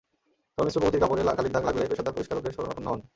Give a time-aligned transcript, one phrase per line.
[0.57, 3.01] তবে মিশ্র প্রকৃতির কাপড়ে কালির দাগ লাগলে পেশাদার পরিষ্কারকের শরণাপন্ন হোন।